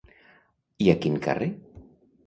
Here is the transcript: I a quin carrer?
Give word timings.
I 0.85 0.89
a 0.95 0.97
quin 1.05 1.21
carrer? 1.29 1.53